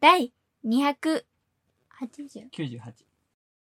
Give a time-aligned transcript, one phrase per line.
[0.00, 0.32] 第
[0.64, 1.24] 280
[2.56, 2.80] 98。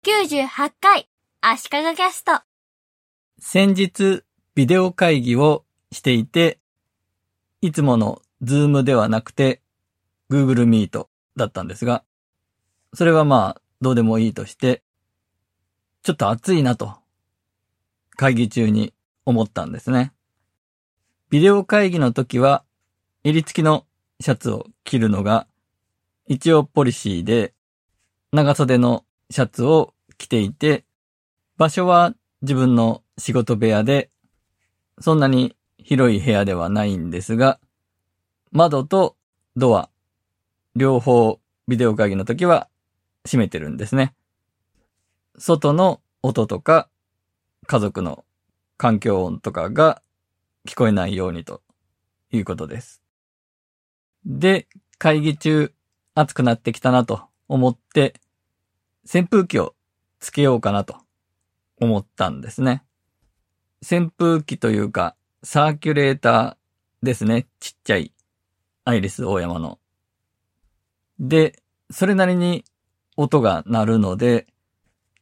[0.02, 1.06] 98回
[1.42, 2.40] 足利キャスト。
[3.38, 4.24] 先日、
[4.54, 6.58] ビデオ会議をしていて、
[7.60, 9.60] いつものズームではなくて、
[10.30, 11.06] Google Meet
[11.36, 12.02] だったんですが、
[12.94, 14.82] それはまあ、どうでもいいとして、
[16.02, 16.94] ちょっと暑いなと、
[18.16, 18.94] 会議中に
[19.26, 20.14] 思ったんですね。
[21.28, 22.64] ビデオ会議の時は、
[23.22, 23.84] 襟付きの
[24.18, 25.46] シャツを着るのが、
[26.26, 27.54] 一応ポリシーで、
[28.32, 30.84] 長袖のシャツを着ていて、
[31.56, 34.10] 場所は自分の仕事部屋で、
[35.00, 37.58] そんなに広い部屋ではないんですが、
[38.52, 39.16] 窓と
[39.56, 39.90] ドア、
[40.76, 42.68] 両方ビデオ会議の時は
[43.24, 44.14] 閉めてるんですね。
[45.38, 46.88] 外の音とか、
[47.66, 48.24] 家族の
[48.76, 50.02] 環境音とかが
[50.68, 51.62] 聞こえないようにと
[52.30, 53.02] いうことです。
[54.24, 54.68] で、
[54.98, 55.72] 会議中
[56.14, 58.14] 暑くなってきたなと思って、
[59.04, 59.74] 扇風機を
[60.20, 60.96] つけようかなと
[61.80, 62.84] 思ったんですね。
[63.82, 67.46] 扇風機というか、サーキュレーターですね。
[67.58, 68.12] ちっちゃい。
[68.84, 69.78] アイリス大山の。
[71.18, 71.60] で、
[71.90, 72.64] それなりに
[73.16, 74.46] 音が鳴るので、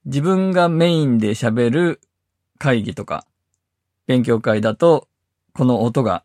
[0.04, 2.00] 自分がメインで喋る
[2.58, 3.26] 会議とか、
[4.06, 5.08] 勉強会だと、
[5.54, 6.24] この音が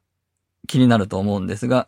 [0.67, 1.87] 気になると思うんですが、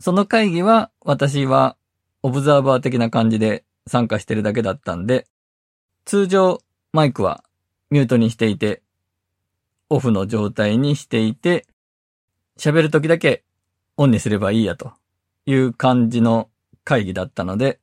[0.00, 1.76] その会議は私は
[2.22, 5.26] オブザーバー的な感じで参加してるだけだったんで、
[6.06, 6.62] 通常
[6.92, 7.44] マイクは
[7.90, 8.82] ミュートにしていて、
[9.90, 11.66] オフの状態にしていて、
[12.58, 13.44] 喋るときだけ
[13.98, 14.92] オンにすればいいやと
[15.44, 16.48] いう感じの
[16.82, 17.78] 会議だったので、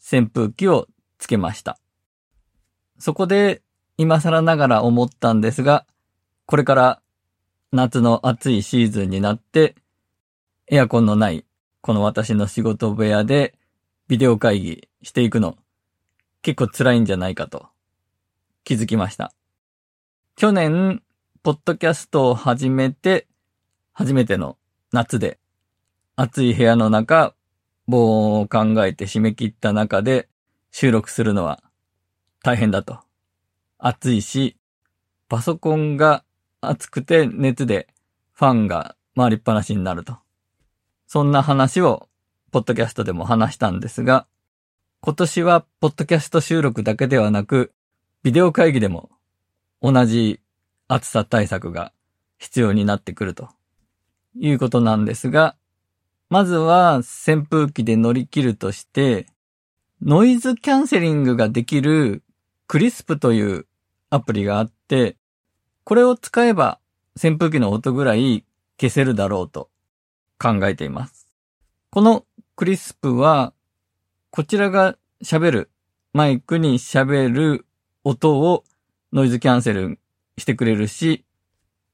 [0.00, 0.86] 扇風機を
[1.18, 1.80] つけました。
[3.00, 3.62] そこで
[3.96, 5.86] 今更ながら思ったんですが、
[6.46, 7.02] これから
[7.72, 9.74] 夏の暑いシーズンになって、
[10.68, 11.44] エアコンのない
[11.88, 13.54] この私の仕事部屋で
[14.08, 15.56] ビデオ会議していくの
[16.42, 17.68] 結構辛いんじゃないかと
[18.62, 19.32] 気づきました。
[20.36, 21.02] 去年、
[21.42, 23.26] ポッドキャストを始めて、
[23.94, 24.58] 初めての
[24.92, 25.38] 夏で、
[26.14, 27.34] 暑い部屋の中、
[27.86, 30.28] 防音を考えて締め切った中で
[30.70, 31.62] 収録するのは
[32.42, 32.98] 大変だと。
[33.78, 34.58] 暑いし、
[35.26, 36.22] パソコンが
[36.60, 37.88] 暑くて熱で
[38.34, 40.18] ファンが回りっぱなしになると。
[41.08, 42.06] そんな話を、
[42.52, 44.26] ポッドキャストでも話したんですが、
[45.00, 47.72] 今年は、ポッドキャスト収録だけではなく、
[48.22, 49.08] ビデオ会議でも、
[49.80, 50.38] 同じ
[50.86, 51.92] 暑さ対策が
[52.36, 53.48] 必要になってくると、
[54.38, 55.56] いうことなんですが、
[56.28, 59.28] まずは、扇風機で乗り切るとして、
[60.02, 62.22] ノイズキャンセリングができる、
[62.66, 63.66] クリスプという
[64.10, 65.16] アプリがあって、
[65.84, 66.80] これを使えば、
[67.16, 68.44] 扇風機の音ぐらい
[68.78, 69.70] 消せるだろうと。
[70.38, 71.28] 考えています。
[71.90, 72.24] この
[72.56, 73.52] クリスプは、
[74.30, 75.70] こちらが喋る、
[76.12, 77.66] マイクに喋る
[78.04, 78.64] 音を
[79.12, 79.98] ノイズキャンセル
[80.36, 81.24] してくれるし、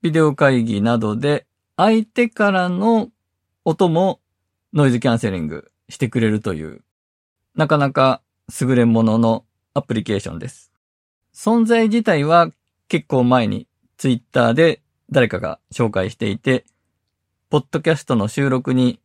[0.03, 1.47] ビデオ会議などで
[1.77, 3.11] 相手からの
[3.65, 4.21] 音も
[4.73, 6.83] ノイズキャンセリングしてくれるという、
[7.55, 8.21] なかなか
[8.61, 10.73] 優れもののアプリケーションです。
[11.35, 12.51] 存在自体は
[12.89, 13.67] 結構前に
[13.97, 16.65] ツイッターで誰かが紹介していて、
[17.51, 19.01] ポッドキャストの収録に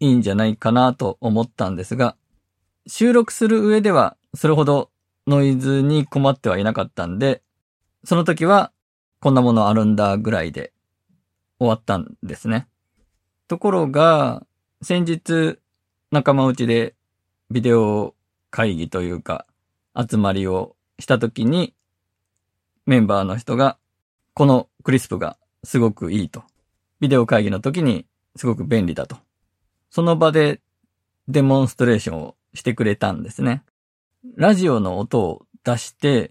[0.00, 2.16] いいんじゃないかなと思ったんですが、
[2.86, 4.90] 収録する上ではそれほど
[5.26, 7.42] ノイズに困ってはいなかったんで、
[8.04, 8.72] その時は
[9.20, 10.72] こんなものあるんだぐらいで
[11.58, 12.68] 終わったんですね。
[13.48, 14.46] ところが、
[14.82, 15.58] 先日
[16.10, 16.94] 仲間内で
[17.50, 18.14] ビデオ
[18.50, 19.46] 会議というか
[19.96, 21.74] 集まりをした時に
[22.86, 23.78] メンバーの人が
[24.34, 26.42] このクリスプがすごくいいと。
[27.04, 29.18] ビデオ会議の時にすごく便利だと。
[29.90, 30.62] その場で
[31.28, 33.62] デモンストレーションをしてくれたんですね。
[34.36, 36.30] ラジオの音を出して、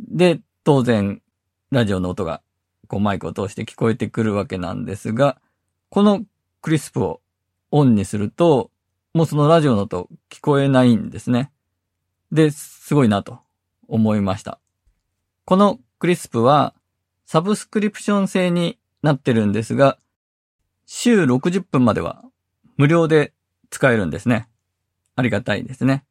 [0.00, 1.22] で、当然、
[1.70, 2.42] ラジオの音が、
[2.88, 5.40] こうマイクを通して聞こえてくるわけなんですが、
[5.88, 6.24] この
[6.62, 7.20] クリスプを
[7.70, 8.72] オンにすると、
[9.14, 11.52] もうそのラジオの音聞こえないんですね。
[12.32, 13.38] で、すごいなと
[13.86, 14.58] 思いました。
[15.44, 16.74] このクリスプは、
[17.24, 19.98] サブスクリプション制になってるんですが、
[20.86, 22.24] 週60分までは
[22.76, 23.32] 無料で
[23.70, 24.48] 使えるんですね。
[25.16, 26.04] ありがたいですね。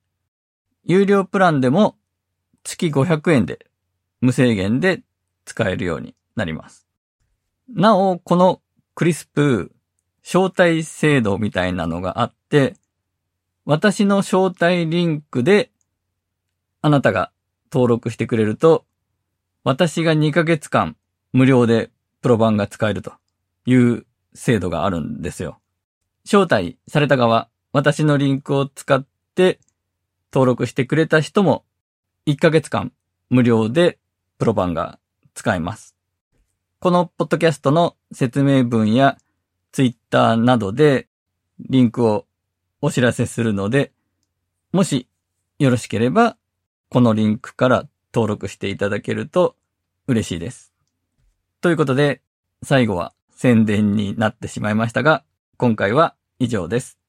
[0.83, 1.95] 有料プランでも
[2.63, 3.67] 月500円で
[4.19, 5.01] 無制限で
[5.45, 6.88] 使えるようになります。
[7.69, 8.61] なお、この
[8.95, 9.71] クリスプ
[10.23, 12.75] 招待制度みたいなのがあって、
[13.65, 15.71] 私の招待リンクで
[16.81, 17.31] あなたが
[17.71, 18.85] 登録してくれると、
[19.63, 20.95] 私が2ヶ月間
[21.31, 21.91] 無料で
[22.21, 23.13] プロ版が使えると
[23.65, 25.59] いう制度があるんですよ。
[26.23, 29.59] 招待された側、私のリンクを使って
[30.31, 31.65] 登録してくれた人も
[32.27, 32.91] 1ヶ月間
[33.29, 33.97] 無料で
[34.38, 35.00] プロバンが
[35.33, 35.95] 使えます。
[36.79, 39.18] このポッドキャストの説明文や
[39.71, 41.07] ツイッターなどで
[41.59, 42.25] リンクを
[42.81, 43.91] お知らせするので、
[44.71, 45.07] もし
[45.59, 46.38] よろしければ
[46.89, 49.56] このリンクから登録していただけると
[50.07, 50.70] 嬉しいです。
[51.61, 52.21] ということで、
[52.63, 55.23] 最後は宣伝になってしまいましたが、
[55.57, 57.00] 今回は以上です。